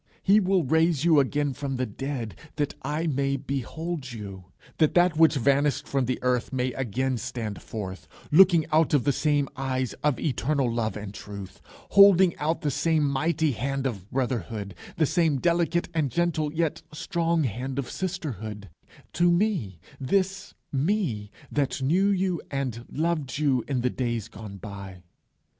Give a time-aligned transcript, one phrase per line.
[0.23, 1.23] He will raise you
[1.53, 4.45] from the dead, that I may behold you;
[4.79, 9.11] that that which vanished from the earth may again stand forth, looking out of the
[9.11, 14.73] same eyes of eternal love and truth, holding out the same mighty hand of brotherhood,
[14.97, 18.69] the same delicate and gentle, yet strong hand of sisterhood,
[19.13, 25.03] to me, this me that knew you and loved you in the days gone by.